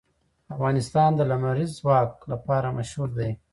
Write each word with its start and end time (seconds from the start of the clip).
افغانستان 0.55 1.09
د 1.15 1.21
لمریز 1.31 1.71
ځواک 1.79 2.11
لپاره 2.31 2.67
مشهور 2.77 3.09
دی. 3.19 3.31